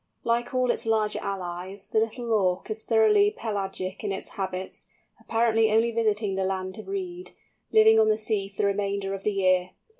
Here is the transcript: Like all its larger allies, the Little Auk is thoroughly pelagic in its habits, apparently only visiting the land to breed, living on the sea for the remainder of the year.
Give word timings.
Like 0.23 0.51
all 0.51 0.71
its 0.71 0.87
larger 0.87 1.19
allies, 1.19 1.89
the 1.89 1.99
Little 1.99 2.33
Auk 2.33 2.71
is 2.71 2.83
thoroughly 2.85 3.29
pelagic 3.29 4.03
in 4.03 4.11
its 4.11 4.29
habits, 4.29 4.87
apparently 5.19 5.71
only 5.71 5.91
visiting 5.91 6.33
the 6.33 6.43
land 6.43 6.73
to 6.73 6.81
breed, 6.81 7.33
living 7.71 7.99
on 7.99 8.09
the 8.09 8.17
sea 8.17 8.49
for 8.49 8.63
the 8.63 8.65
remainder 8.65 9.13
of 9.13 9.21
the 9.21 9.33
year. 9.33 9.73